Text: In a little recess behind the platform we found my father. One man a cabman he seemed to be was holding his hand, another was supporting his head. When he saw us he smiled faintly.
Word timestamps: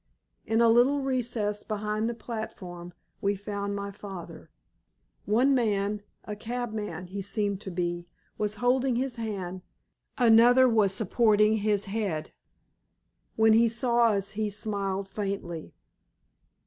In 0.47 0.61
a 0.61 0.67
little 0.67 0.99
recess 1.01 1.61
behind 1.61 2.09
the 2.09 2.15
platform 2.15 2.91
we 3.21 3.35
found 3.35 3.75
my 3.75 3.91
father. 3.91 4.49
One 5.25 5.53
man 5.53 6.01
a 6.25 6.35
cabman 6.35 7.05
he 7.05 7.21
seemed 7.21 7.61
to 7.61 7.69
be 7.69 8.07
was 8.35 8.55
holding 8.55 8.95
his 8.95 9.17
hand, 9.17 9.61
another 10.17 10.67
was 10.67 10.91
supporting 10.91 11.57
his 11.57 11.85
head. 11.85 12.31
When 13.35 13.53
he 13.53 13.67
saw 13.67 14.05
us 14.13 14.31
he 14.31 14.49
smiled 14.49 15.07
faintly. 15.07 15.75